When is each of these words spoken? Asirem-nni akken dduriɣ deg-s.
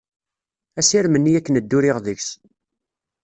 Asirem-nni 0.79 1.31
akken 1.37 1.55
dduriɣ 1.59 1.97
deg-s. 2.05 2.29